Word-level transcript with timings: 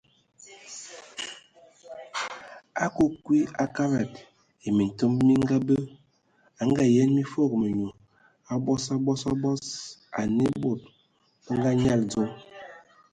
A 2.83 2.83
a 2.83 2.85
akǝ 2.85 3.03
kwi 3.23 3.39
a 3.63 3.65
Kabad 3.75 4.11
ai 4.63 4.69
Mintomba 4.77 5.21
mi 5.27 5.35
ngabǝ, 5.43 5.77
a 6.59 6.61
Ngaayen 6.69 7.09
mi 7.17 7.23
foogo 7.31 7.55
menyu, 7.63 7.89
a 8.51 8.53
bogos, 8.63 8.85
bogos, 9.05 9.21
bogos, 9.41 9.63
anǝ 10.19 10.41
e 10.49 10.51
bod 10.61 10.79
bə 11.45 11.53
anyali 11.71 12.05
dzom. 12.09 12.29